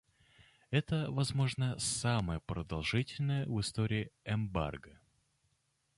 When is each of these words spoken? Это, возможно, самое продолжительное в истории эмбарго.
Это, 0.71 1.11
возможно, 1.11 1.77
самое 1.77 2.39
продолжительное 2.39 3.45
в 3.45 3.61
истории 3.61 4.09
эмбарго. 4.25 4.99